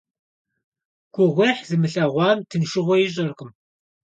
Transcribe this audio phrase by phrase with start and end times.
[1.13, 3.51] Гугъуехь зымылъэгъуам тыншыгъуэ ищӀэркъым.